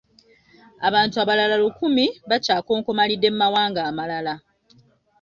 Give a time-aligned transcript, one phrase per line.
[0.87, 4.33] Abantu abalala lukumi bakyakonkomalidde mu mawanga amalala.